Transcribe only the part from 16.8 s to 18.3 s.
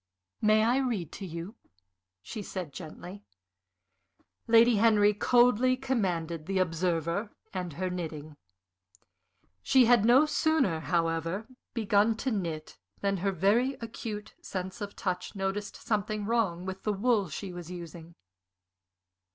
the wool she was using.